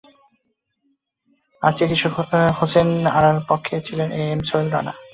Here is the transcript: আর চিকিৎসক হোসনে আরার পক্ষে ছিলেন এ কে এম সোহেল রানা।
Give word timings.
আর 1.61 1.71
চিকিৎসক 1.77 2.13
হোসনে 2.59 3.09
আরার 3.17 3.37
পক্ষে 3.49 3.75
ছিলেন 3.87 4.09
এ 4.11 4.19
কে 4.19 4.31
এম 4.31 4.41
সোহেল 4.47 4.67
রানা। 4.71 4.93